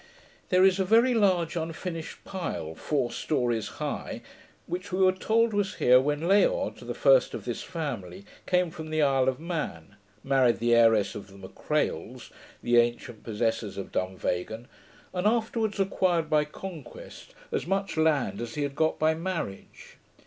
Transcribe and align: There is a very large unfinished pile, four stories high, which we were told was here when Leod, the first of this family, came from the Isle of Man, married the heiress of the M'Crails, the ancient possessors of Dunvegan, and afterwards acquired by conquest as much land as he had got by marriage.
There 0.49 0.65
is 0.65 0.79
a 0.79 0.83
very 0.83 1.13
large 1.13 1.55
unfinished 1.55 2.23
pile, 2.25 2.73
four 2.73 3.11
stories 3.11 3.67
high, 3.77 4.23
which 4.65 4.91
we 4.91 4.97
were 4.97 5.11
told 5.11 5.53
was 5.53 5.75
here 5.75 6.01
when 6.01 6.27
Leod, 6.27 6.77
the 6.79 6.95
first 6.95 7.35
of 7.35 7.45
this 7.45 7.61
family, 7.61 8.25
came 8.47 8.71
from 8.71 8.89
the 8.89 9.03
Isle 9.03 9.29
of 9.29 9.39
Man, 9.39 9.97
married 10.23 10.57
the 10.57 10.73
heiress 10.73 11.13
of 11.13 11.27
the 11.27 11.37
M'Crails, 11.37 12.31
the 12.63 12.77
ancient 12.77 13.23
possessors 13.23 13.77
of 13.77 13.91
Dunvegan, 13.91 14.67
and 15.13 15.27
afterwards 15.27 15.79
acquired 15.79 16.31
by 16.31 16.45
conquest 16.45 17.35
as 17.51 17.67
much 17.67 17.95
land 17.95 18.41
as 18.41 18.55
he 18.55 18.63
had 18.63 18.73
got 18.75 18.97
by 18.97 19.13
marriage. 19.13 19.97